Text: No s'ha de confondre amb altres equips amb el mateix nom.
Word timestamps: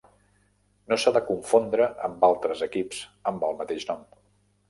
No 0.93 0.97
s'ha 1.01 1.11
de 1.17 1.21
confondre 1.27 1.89
amb 2.09 2.25
altres 2.29 2.65
equips 2.69 3.03
amb 3.33 3.45
el 3.49 3.55
mateix 3.61 3.85
nom. 3.93 4.01